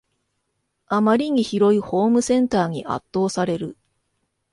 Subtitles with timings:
[0.87, 3.77] あまりに広いホームセンターに圧倒される